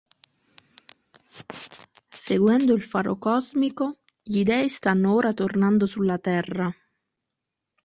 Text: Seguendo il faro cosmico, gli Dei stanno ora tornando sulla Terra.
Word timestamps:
Seguendo 2.09 2.73
il 2.73 2.81
faro 2.81 3.19
cosmico, 3.19 3.99
gli 4.23 4.41
Dei 4.41 4.67
stanno 4.67 5.13
ora 5.13 5.31
tornando 5.31 5.85
sulla 5.85 6.17
Terra. 6.17 6.73